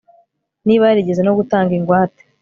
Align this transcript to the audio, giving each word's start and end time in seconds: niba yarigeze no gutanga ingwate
niba 0.67 0.89
yarigeze 0.89 1.21
no 1.23 1.35
gutanga 1.39 1.71
ingwate 1.79 2.23